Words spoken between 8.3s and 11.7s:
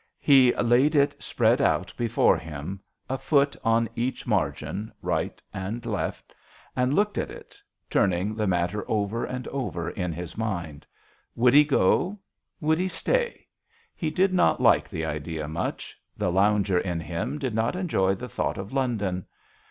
the JOHN SHERMAN. 2$ matter over and over in his mind. Would he